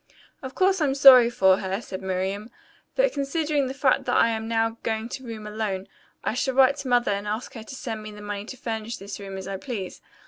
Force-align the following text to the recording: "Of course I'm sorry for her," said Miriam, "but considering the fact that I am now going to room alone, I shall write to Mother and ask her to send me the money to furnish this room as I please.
"Of 0.41 0.55
course 0.55 0.81
I'm 0.81 0.95
sorry 0.95 1.29
for 1.29 1.57
her," 1.59 1.79
said 1.79 2.01
Miriam, 2.01 2.49
"but 2.95 3.13
considering 3.13 3.67
the 3.67 3.73
fact 3.75 4.05
that 4.05 4.17
I 4.17 4.29
am 4.29 4.47
now 4.47 4.79
going 4.81 5.09
to 5.09 5.23
room 5.23 5.45
alone, 5.45 5.87
I 6.23 6.33
shall 6.33 6.55
write 6.55 6.77
to 6.77 6.87
Mother 6.87 7.11
and 7.11 7.27
ask 7.27 7.53
her 7.53 7.61
to 7.61 7.75
send 7.75 8.01
me 8.01 8.09
the 8.09 8.19
money 8.23 8.45
to 8.45 8.57
furnish 8.57 8.97
this 8.97 9.19
room 9.19 9.37
as 9.37 9.47
I 9.47 9.57
please. 9.57 10.01